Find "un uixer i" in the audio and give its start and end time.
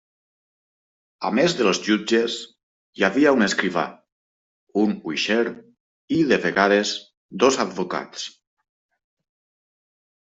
4.83-6.19